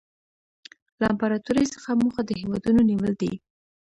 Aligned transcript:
له 0.99 1.05
امپراطورۍ 1.13 1.65
څخه 1.73 1.89
موخه 2.01 2.21
د 2.25 2.29
هېوادونو 2.41 2.81
نیول 2.89 3.13
دي 3.21 3.33